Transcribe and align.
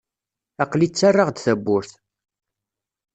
Aql-i 0.63 0.87
ttarraɣ-d 0.89 1.37
tawwurt. 1.39 1.91